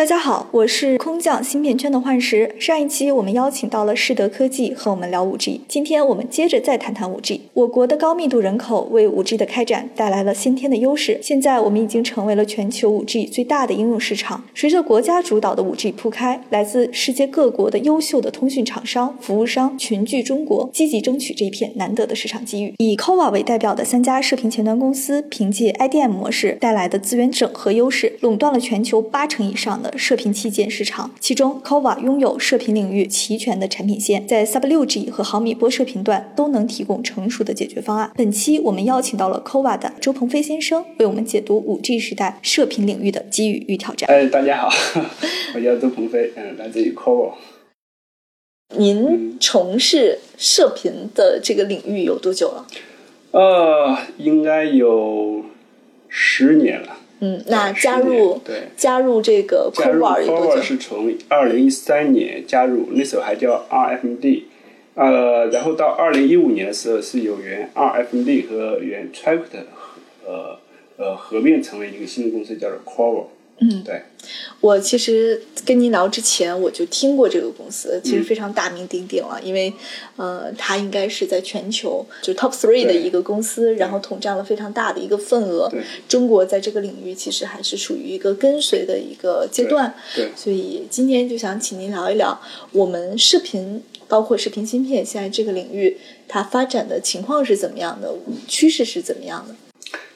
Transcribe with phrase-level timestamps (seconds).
[0.00, 2.54] 大家好，我是空降芯片圈的幻石。
[2.58, 7.40] 上一期我们邀请到了世德科技和我们聊 5G，今天我们接着再谈谈 5G。
[7.52, 14.42] 我国的高密度人口为 5G 的开展带来了先天的优势，现在我们已经成为了全球 5G 最大的应用市场。
[14.54, 22.72] 随着国家主导的 5G 铺开，来自世界各国的优秀的通讯厂商、服务商群聚中国，积极争取这一片难得的市场机遇。
[22.78, 29.89] 以 c o v a 为代表的三家射频前端公司，凭借 IDM 模式带来的资源整合优势，垄断了全球八成以上的。
[29.96, 38.10] 射频器件市场，其中 Kova 拥有射频领域齐全的产品线，在 Sub 六 G 和毫米波射频段都能提供成熟的解决方案。
[38.16, 44.08] 本期我们邀请到了 Kova 的周鹏飞先生，为我们解读五 G 时代射频领域的机遇与挑战。
[44.10, 44.70] 哎，大家好，
[45.54, 47.32] 我叫周鹏飞，嗯，来自于 Kova
[48.76, 52.66] 您从事射频的这个领域有多久了？
[53.32, 55.44] 呃，应该有
[56.08, 56.98] 十年了。
[57.20, 58.62] 嗯，那加入对。
[58.76, 60.62] 加入这个 c o v a 有多久？
[60.62, 64.42] 是从二零一三年加入，那时候还叫 RFD，
[64.94, 69.64] 呃，然后到二零一五年的时候是有原 RFD 和原 Tract
[70.26, 70.58] 呃
[70.96, 73.24] 呃合并成为一个新的公司，叫做 c o v a
[73.60, 74.02] 嗯，对，
[74.60, 79.70] 我其实跟您聊之前，我就听过这个公司，其实非常大名鼎鼎了，因为，
[80.16, 85.70] 呃，它应该是在全球就 top three 的一个公司，然后统占了非常大的一个份额。
[86.08, 89.94] 中国在这个领域其实还是属于一个跟随的一个阶段。
[90.14, 92.40] 对，所以今天就想请您聊一聊
[92.72, 98.10] 我们视频，包括视频芯片，现在这个领域它发展的情况是怎么样的，
[98.48, 99.54] 趋势是怎么样的。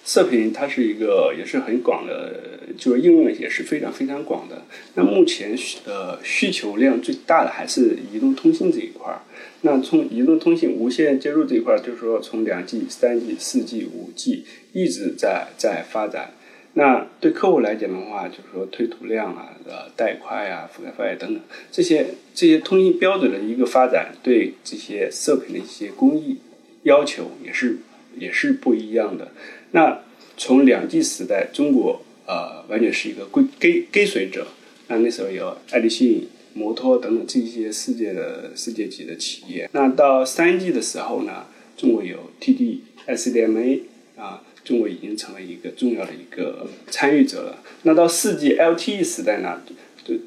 [0.04, 2.40] 射频它是一个也是很广的，
[2.76, 4.62] 就是应用也是非常非常广的。
[4.94, 9.22] 那目前呃需求量最大的还是移动通信这一块儿。
[9.62, 16.34] 那从移动通信无线接入这一块儿，就是说从两 G、三 G、四 G、五 G 一直在在发展。
[16.74, 26.36] 那对客户来讲的话，就是说推图量啊、呃带宽啊、覆盖范围等等这些这些通信标准的一个发展，对这些射频的一些工艺
[26.82, 27.78] 要求也是
[28.18, 29.32] 也是不一样的。
[29.70, 30.02] 那
[30.36, 34.46] 从两 G 时代，中国呃完全是一个跟跟跟随者。
[34.88, 39.68] 那那时候有爱立信、摩托等等这些世界的世界级的企业。
[39.72, 41.46] 那到三 G 的时候呢，
[41.76, 43.80] 中国有 TD、SDMA
[44.16, 47.62] 啊，中国已经成为一个重要的一个参与者了。
[47.84, 49.62] 那到四 G LTE 时代呢，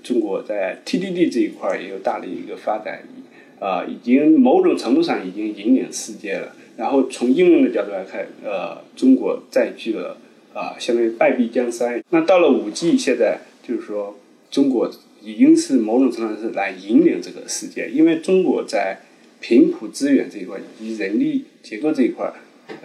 [0.02, 3.04] 中国在 TDD 这一块也有大的一个发展，
[3.60, 6.56] 啊，已经某种程度上已经引领世界了。
[6.78, 10.16] 然后从应用的角度来看，呃，中国占据了
[10.54, 12.04] 啊，相当于半壁江山。
[12.12, 14.16] 那到了五 G，现在就是说，
[14.52, 14.90] 中国
[15.24, 19.00] 已经是某种程度上是来引领这个世界，因为中国在
[19.42, 22.32] 频谱资源这一块以及人力结构这一块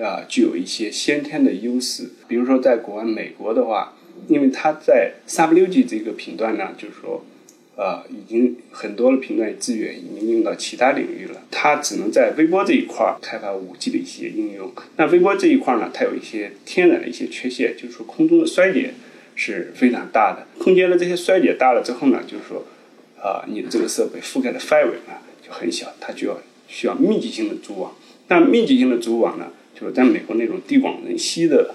[0.00, 2.08] 啊，具有一些先天的优势。
[2.26, 3.94] 比如说，在国外美国的话，
[4.26, 7.22] 因为它在三六 G 这个频段呢，就是说。
[7.74, 14.70] 呃，已经很多的频段资源已经用到其他领域了，它只能在微波这一块开发五 G 的一些应用。
[14.96, 18.92] 那微波这一块呢，它有一些天然的一些缺陷，就是说空中的衰减
[19.34, 20.46] 是非常大的。
[20.62, 22.66] 空间的这些衰减大了之后呢，就是说，
[23.18, 27.96] 啊，你的这个设备覆盖的范围呢就很小，它就要需要密集性的组网。
[28.28, 31.74] 那密集性的组网呢，就是在美国那种地广人稀的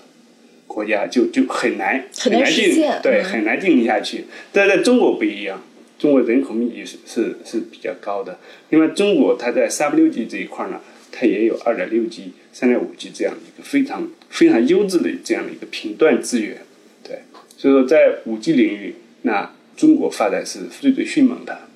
[0.68, 4.26] 国家就就很难很难进，对，很难进行下去。
[4.54, 5.60] 但在中国不一样。
[5.98, 10.80] 中国人口密集是是是比较高的，另外中国它在三六 G 这一块呢，
[11.12, 16.62] 它也有二点六 G、三点五 G 这样一个非常非常优质的这样的一个频段资源，
[17.04, 17.22] 对，
[17.58, 21.68] 所以说在五 G 领域，那中国发展是最最迅猛的。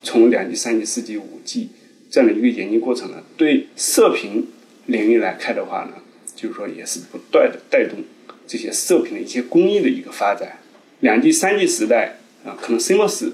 [0.00, 1.68] 从两 G、三 G、四 G、五 G
[2.10, 4.46] 这样的一个演进过程呢，对射频
[4.86, 5.94] 领域来看的话呢，
[6.34, 7.98] 就是说也是不断的带动
[8.46, 10.58] 这些射频的一些工艺的一个发展。
[11.06, 13.30] 两 G、三 G 时代啊，可能 CMOS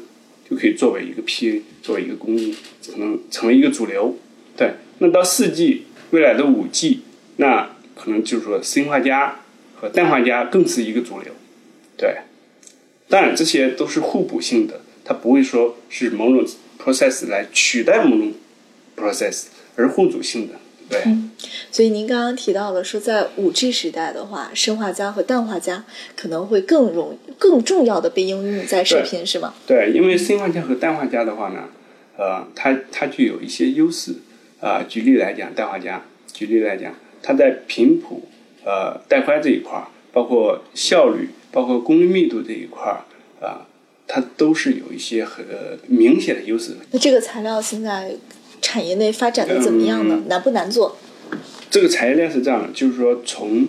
[0.49, 2.55] 就可以作为一个 PA，作为一个工艺，
[2.87, 4.19] 可能成为一个主流。
[4.55, 7.01] 对，那到四 G，未来的五 G，
[7.37, 9.41] 那可能就是说砷化镓
[9.75, 11.33] 和氮化镓更是一个主流。
[11.97, 12.19] 对，
[13.09, 16.47] 当然这些都是互补性的，它不会说是某种
[16.79, 18.35] process 来取代某种
[18.95, 19.45] process，
[19.77, 20.61] 而互补性的。
[20.93, 21.17] 对。
[21.71, 25.85] 所以您刚刚提到了说，在五 G 时代的话，砷化镓和氮化镓
[26.15, 29.55] 可能会更容更重要的被应用在射频，是吗？
[29.67, 31.65] 对，因为砷化镓和氮化镓的话呢，
[32.17, 34.15] 呃，它它具有一些优势。
[34.61, 36.01] 啊，举例来讲，氮化镓，
[36.33, 38.29] 举例来讲，它在频谱、
[38.65, 43.03] 呃带宽这一块儿，包括效率、包括功率密度这一块儿，
[43.45, 43.67] 啊，
[44.07, 45.45] 它都是有一些很
[45.89, 46.77] 明显的优势。
[46.93, 48.15] 那这个材料现在
[48.63, 50.23] 产业内发展的怎么样呢？
[50.29, 50.97] 难不难做？
[51.69, 53.67] 这个产业链是这样的，就是说从，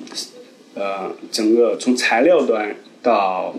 [0.75, 3.55] 呃，整个从材料端到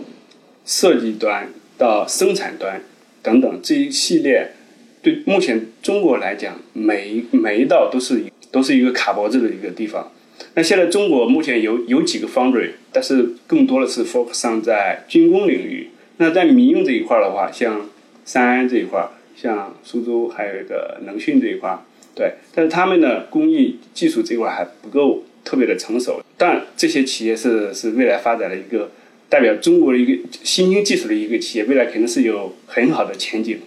[0.65, 2.81] 设计端到生产端
[3.21, 4.53] 等等这一系列，
[5.01, 10.11] 对目前中国来讲，每每一道都是都是一个卡脖子的一个地方。
[10.53, 15.89] 那现在中国目前有有几个 foundry，但是更多的是 focus 在军工领域。
[16.17, 17.89] 那在民用这一块的话，像
[18.23, 19.05] 三安这一块，
[19.35, 21.77] 像苏州还有一个能讯这一块，
[22.15, 26.21] 对，但是他们的工艺技术这一块还不够特别的成熟。
[26.37, 28.91] 但这些企业是是未来发展的一个
[29.29, 33.59] 代表中国的一个新兴技术的一个企业，未来肯定是有很好的前景。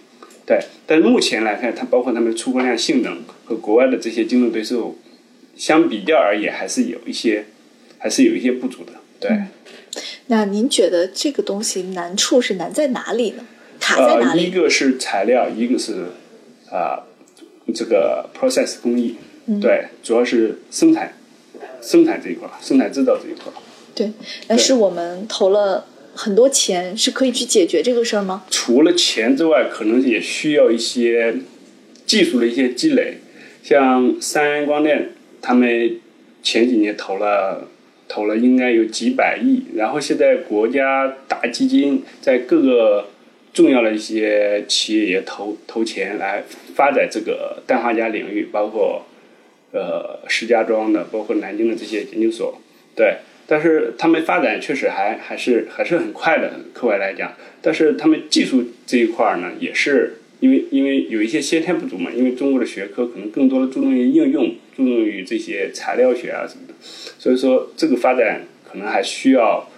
[0.45, 4.97] 对，但是目前来看，它包括他们出货量、性能和国外的这些竞争对手。
[5.55, 7.43] 相比较而言，还是有一些，
[7.97, 8.93] 还是有一些不足的。
[9.19, 9.29] 对。
[10.27, 13.43] 那您觉得这个东西难处是难在哪里呢？
[13.79, 14.43] 卡在哪里？
[14.43, 16.07] 一个是材料，一个是
[16.71, 17.03] 啊，
[17.73, 19.15] 这个 process 工艺。
[19.59, 21.17] 对，主要是生产，
[21.81, 23.51] 生产这一块，生产制造这一块。
[23.95, 24.11] 对。
[24.47, 28.43] 但是我们投了很多钱，是可以去解决这个事儿吗？
[28.51, 31.35] 除了钱之外，可能也需要一些
[32.05, 33.17] 技术的一些积累，
[33.63, 35.11] 像三安光电。
[35.41, 35.97] 他们
[36.43, 37.69] 前几年投了
[38.09, 43.07] 投了应该有几百亿，然后现在国家大基金在各个
[43.59, 46.43] 重要的一些企业也投投钱来
[46.75, 49.05] 发展这个氮化镓领域，包括
[49.73, 52.61] 呃石家庄的，包括南京的这些研究所，
[52.95, 60.15] 对，但是他们发展确实还还是还是很快的，课外来讲，但是他们技术这一块呢也是。
[60.41, 69.69] 因为因为有一些先天不足嘛，因为中国的学科可能更多的注重于应用，注重于这些材料学啊什么的，所以说这个发展可能还需要，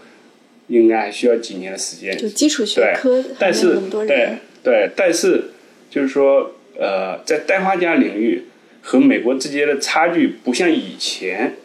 [0.72, 2.18] 应该还需要几年的时间。
[2.18, 3.78] 就基础学科但是
[4.08, 5.52] 对对，但是
[5.90, 8.46] 就是说呃，在氮化镓领域
[8.82, 11.56] 和美国之间的差距不像以前，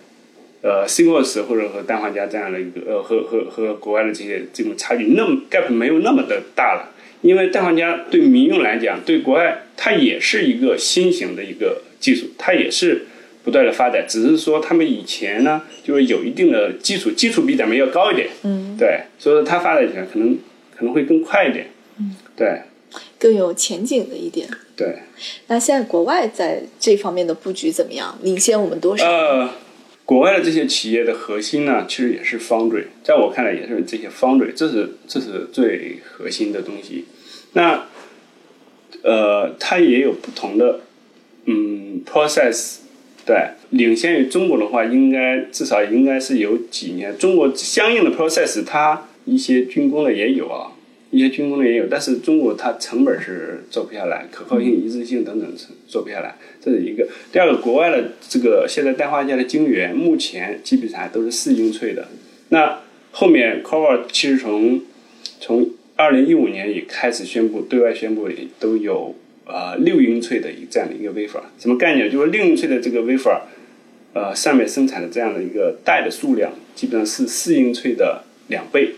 [0.62, 6.93] 呃，CMOS 或者和氮化镓这样的一个呃和和和国外的这些这种差距那么 gap 没有那么的大了。
[7.23, 13.06] 因为氮化镓对民用来讲，对国外它也是一个新型的一个技术，它也是
[13.46, 14.04] 不断的发展。
[14.08, 18.28] 只是说他们以前呢，就是有一定的基础，基础比咱们要高一点。
[18.43, 20.37] 嗯，对，所以说它发展起来可能
[20.76, 21.69] 可能会更快一点。
[22.00, 22.62] 嗯，对，
[23.20, 24.48] 更有前景的一点。
[24.75, 24.96] 对。
[25.46, 28.19] 那现在国外在这方面的布局怎么样？
[28.22, 29.06] 领先我们多少？
[29.08, 29.48] 呃，
[30.04, 37.06] 国外的这些企业的核心呢，其实也是 foundry，在我看来也是这些 foundry，这是这是最核心的东西。
[37.54, 37.87] 那，
[39.02, 40.81] 呃，它也有不同的，
[41.46, 42.81] 嗯，process，
[43.26, 43.37] 对，
[43.70, 47.19] 领先于中国的话，应该至少应该是有几年。
[47.19, 50.70] 中国相应的 process，它一些军工的也有啊，
[51.11, 55.52] 一些军工的也有，但是中国它成本是做不下来，可靠性、一致性等等
[55.88, 57.08] 做不下来，这是一个。
[57.32, 62.06] 第二个，国外的这个现在氮化镓的晶圆，目前基本上都是四英寸的。
[62.50, 62.79] 那
[63.11, 64.82] 后面 Cover 其实从
[65.40, 68.29] 从二零一五年也开始宣布，对外宣布
[68.61, 72.10] 都有呃六英寸的一这样的一个 wafer，什么概念？
[72.10, 73.40] 就是六英寸的这个 wafer，
[74.12, 78.94] 呃上面生产的这样的一个带的数量，基本上是四英寸的两倍。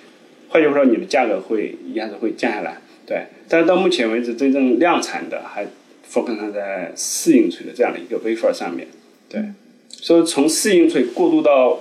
[0.49, 2.79] 换句话说，你的价格会一下子会降下来。
[3.07, 5.67] 对，但是到目前为止，真正量产的还
[6.11, 8.89] focus 在四英寸的这样的一个 wafer 上面。
[9.29, 9.43] 对，
[9.91, 11.81] 所以从四英寸过渡到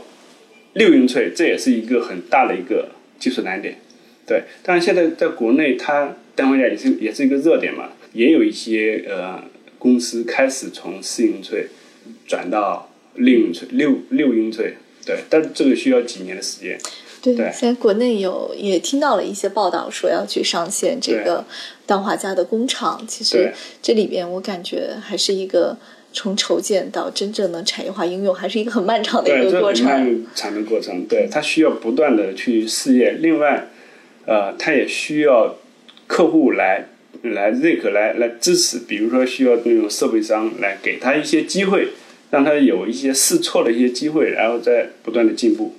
[0.73, 3.77] 六英寸，这也是一个很大的一个技术难点。
[4.25, 9.43] 对，但是现在在国内，它氮化镓也是也是一个热点嘛，也有一些呃
[9.77, 11.67] 公司开始从四英寸
[12.25, 14.73] 转到六英寸、六六英寸，
[15.05, 16.79] 对，但是这个需要几年的时间。
[17.21, 21.45] 对，现在国内有也听到了一些报道，说要去上线这个
[21.85, 23.05] 氮化镓的工厂。
[23.07, 25.77] 其实这里边我感觉还是一个
[26.11, 29.85] 从筹建到真正的产业化应用，还是一个很漫长的一个过程。
[29.85, 33.21] 漫长的过程，对，它需要不断的去试验。
[33.21, 33.67] 另外。
[34.29, 35.55] 呃，它也需要
[36.05, 36.83] 客户来
[37.23, 41.89] 来认可、来来支持，比如说需要那种设备商来给他一些机会，
[42.31, 45.75] 让他有一些试错的一些机会，然后再不断的进步。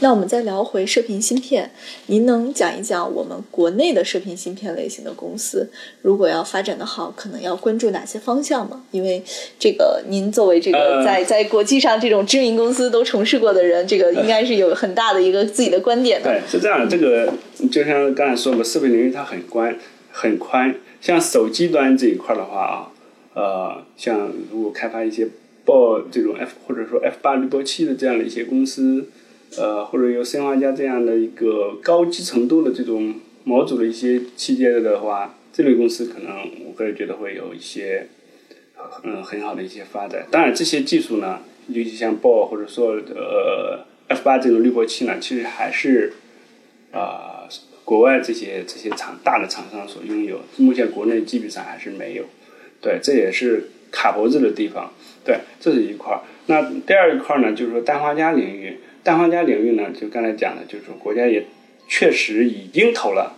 [0.00, 1.70] 那我们再聊回射频芯片，
[2.06, 5.70] 您能讲一讲我们国内的射频芯片类型的公司，
[6.02, 8.82] 如果要发展的好，可能要关注哪些方向吗？
[8.90, 9.22] 因为
[9.58, 16.28] 这个，您作为这个在在国际上这种知名公司都从事过的人，这个应该是有很大的一个自己的观点的。
[16.28, 17.32] 对，是这样的，这个
[17.70, 19.74] 就像刚才说的，射频领域它很宽
[20.10, 22.92] 很宽，像手机端这一块的话啊，
[23.32, 25.26] 呃，像如果开发一些
[25.64, 29.06] 报这种 F 或者说 F 八滤波器的这样的一些公司。
[29.56, 36.36] 呃，或者有砷化镓这样的一个高集成度的这种模组的一些器件的话，这类公司可能
[36.66, 38.08] 我个人觉得会有一些
[39.04, 40.26] 嗯很好的一些发展。
[40.30, 46.12] 当然，这些技术呢，尤其像 BO 或者说呃 F 八这种滤波器呢，其实还是
[46.92, 47.48] 啊
[47.84, 52.24] 国外这些这些厂大的厂商所拥有，目前国内基本上还是没有。
[52.80, 54.92] 对，这也是卡脖子的地方。
[55.24, 56.20] 对，这是一块儿。
[56.46, 61.44] 那第二一块儿呢，就是说氮化镓领域，氮化镓领域呢，就刚才讲的，就是说国家也
[61.86, 63.36] 确实已经投了，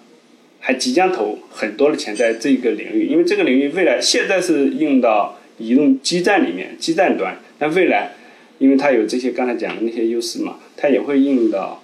[0.60, 8.12] 还即将投很多的钱在这个领域，因为这个领域未来现在是用到移动基站里面，基站端，那未来
[8.58, 11.82] 因为它有这些刚才讲的那些优势嘛，它也会应用到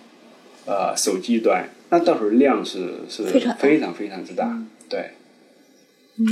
[0.65, 2.79] 呃手机端，那到时候量是
[3.11, 5.11] 是非常非常非常之大，对。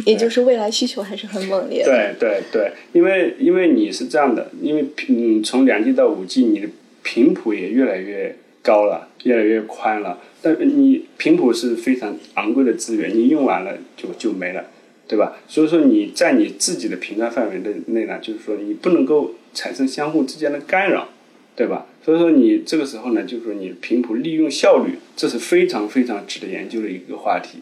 [0.07, 1.91] 也就是未来需求还是很猛烈的。
[1.91, 6.69] 对对对，因为因为你是这样的，因为嗯，从两 G 到五 G，你的
[7.03, 10.21] 频谱也越来越高了，越来越宽了。
[10.41, 14.65] 但你频谱是非常昂贵的资源，你用完了就就没了，
[15.07, 15.37] 对吧？
[15.47, 21.09] 所以说你在你自己的频段范围的内呢，就是说你不能够产生相互之间的干扰，
[21.55, 21.87] 对吧？
[22.05, 27.59] 所以说你这个时候呢，就是说你频谱利用效率，这是非常非常值得研究的一个话题，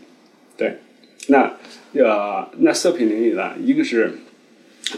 [0.57, 0.77] 对。
[1.29, 1.59] 那，
[1.93, 3.53] 呃，那射频领域呢？
[3.63, 4.15] 一个是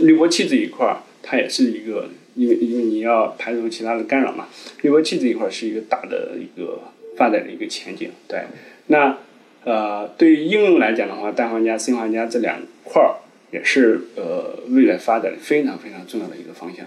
[0.00, 4.48] 滤波器这一块儿，它也是一个，因为因为你要排除其他的干扰嘛。
[4.82, 6.80] 滤波器这一块儿是一个大的一个
[7.16, 8.10] 发展的一个前景。
[8.28, 8.42] 对，
[8.86, 9.18] 那
[9.64, 13.16] 呃，对于应用来讲的话，氮化镓、砷化镓这两块儿
[13.50, 16.86] 也是呃未来发展非常非常重要的一个方向。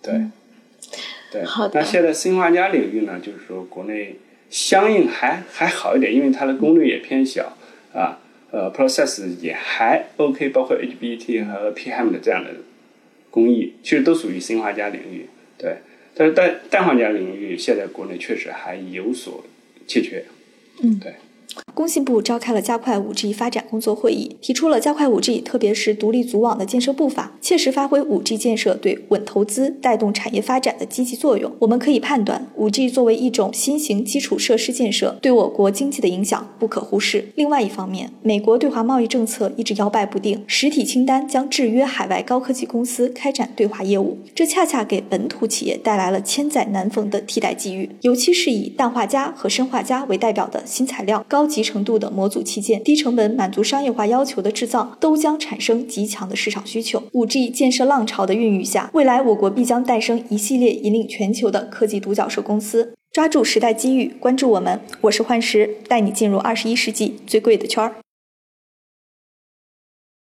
[0.00, 0.14] 对，
[1.32, 1.44] 对。
[1.44, 4.16] 好那现在砷化镓领域呢，就是说国内
[4.50, 7.56] 相应还还好一点，因为它的功率也偏小
[7.92, 8.18] 啊。
[8.52, 12.50] 呃，process 也还 OK，包括 HBT 和 PHEM 的这样的
[13.32, 15.26] 工艺，其实都属于砷化镓领域。
[15.58, 15.78] 对，
[16.14, 19.44] 但是氮氮化镓领域现在国内确实还有所
[19.88, 20.24] 欠缺。
[20.82, 21.14] 嗯，对。
[21.74, 31.50] 工信部召开了加快 5G 发展工作会议，提出了加快 5G，特别是独立组网的建设步伐，切实发挥 5G 建设对稳投资、带动产业发展的积极作用。
[31.60, 37.28] 我们可以判断，5G 作为一种新型基础设施建设，对我国经济的影响不可忽视。
[37.36, 47.88] 另外一方面，美国对华贸易政策一直摇摆不定，实体清单将制约海外高科技公司开展对华业务，这恰恰给本土企业带来了千载难逢的替代机遇。
[48.02, 57.02] 尤其是以氮化镓和砷化镓为代表的新材料、高级程度的模组器件、低成本满足商业化要求的制造，都将产生极强的市场需求。
[57.12, 62.94] 五 G 建设浪潮的孕育下，未来我国必将诞生一系列引领全球的科技独角兽公司。
[63.12, 68.01] 抓住时代机遇，关注我们，我是幻石，带你进入二十一世纪最贵的圈儿。